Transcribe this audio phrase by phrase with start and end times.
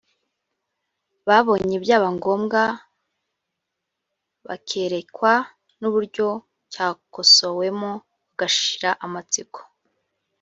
[1.27, 2.61] babonye byaba ngombwa
[4.47, 5.33] bakerekwa
[5.79, 6.27] n’uburyo
[6.71, 7.91] cyakosowemo
[8.27, 9.59] bagashira amatsiko